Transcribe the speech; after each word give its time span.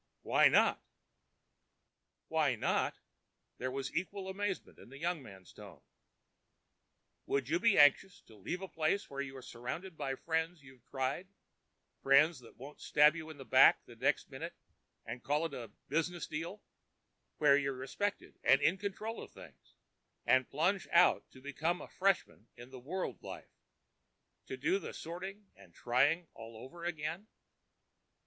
Why 0.23 0.47
not?" 0.47 0.81
"Why 2.27 2.55
not?" 2.55 2.95
There 3.59 3.69
was 3.69 3.95
equal 3.95 4.29
amazement 4.29 4.79
in 4.79 4.89
the 4.89 4.97
younger 4.97 5.21
man's 5.21 5.53
tone. 5.53 5.83
"Would 7.27 7.49
you 7.49 7.59
be 7.59 7.77
anxious 7.77 8.19
to 8.21 8.35
leave 8.35 8.63
a 8.63 8.67
place 8.67 9.11
where 9.11 9.21
you're 9.21 9.43
surrounded 9.43 9.95
by 9.95 10.15
friends 10.15 10.63
you've 10.63 10.83
tried—friends 10.87 12.39
that 12.39 12.57
won't 12.57 12.81
stab 12.81 13.15
you 13.15 13.29
in 13.29 13.37
the 13.37 13.45
back 13.45 13.85
the 13.85 13.95
next 13.95 14.31
minute 14.31 14.55
and 15.05 15.21
call 15.23 15.45
it 15.45 15.53
a 15.53 15.69
'business 15.87 16.25
deal'—where 16.25 17.55
you're 17.57 17.71
respected 17.73 18.39
and 18.43 18.59
in 18.59 18.79
control 18.79 19.21
of 19.21 19.31
things, 19.31 19.75
and 20.25 20.49
plunge 20.49 20.87
out 20.91 21.29
to 21.29 21.41
become 21.41 21.79
a 21.79 21.87
freshman 21.87 22.47
in 22.57 22.71
the 22.71 22.79
world 22.79 23.21
life, 23.21 23.53
to 24.47 24.57
do 24.57 24.79
the 24.79 24.95
sorting 24.95 25.51
and 25.55 25.75
trying 25.75 26.27
all 26.33 26.57
over 26.57 26.85
again?" 26.85 27.27